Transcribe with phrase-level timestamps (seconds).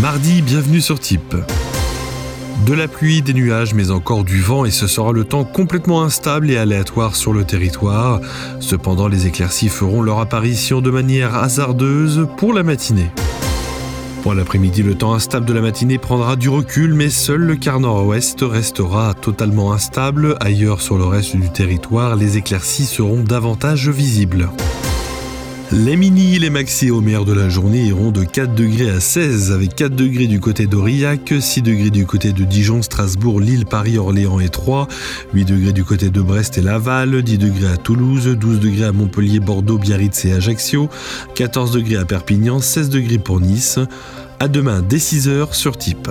[0.00, 1.34] Mardi, bienvenue sur Type.
[2.64, 6.04] De la pluie, des nuages, mais encore du vent et ce sera le temps complètement
[6.04, 8.20] instable et aléatoire sur le territoire.
[8.60, 13.10] Cependant, les éclaircies feront leur apparition de manière hasardeuse pour la matinée.
[14.22, 17.80] Pour l'après-midi, le temps instable de la matinée prendra du recul, mais seul le quart
[17.80, 20.36] nord-ouest restera totalement instable.
[20.38, 24.48] Ailleurs sur le reste du territoire, les éclaircies seront davantage visibles.
[25.70, 29.74] Les mini les maxi homères de la journée iront de 4 degrés à 16 avec
[29.74, 34.40] 4 degrés du côté d'Aurillac, 6 degrés du côté de Dijon, Strasbourg, Lille, Paris, Orléans
[34.40, 34.88] et Troyes,
[35.34, 38.92] 8 degrés du côté de Brest et Laval, 10 degrés à Toulouse, 12 degrés à
[38.92, 40.88] Montpellier, Bordeaux, Biarritz et Ajaccio,
[41.34, 43.78] 14 degrés à Perpignan, 16 degrés pour Nice.
[44.40, 46.08] À demain dès 6h sur Type.